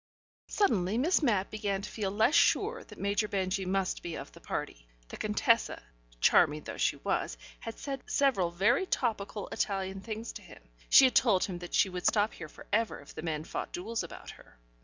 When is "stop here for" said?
12.07-12.65